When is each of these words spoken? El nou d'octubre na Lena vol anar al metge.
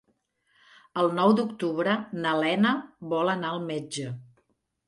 El 1.01 1.09
nou 1.17 1.33
d'octubre 1.39 1.95
na 2.23 2.33
Lena 2.45 2.75
vol 3.15 3.33
anar 3.37 3.53
al 3.55 3.63
metge. 3.71 4.09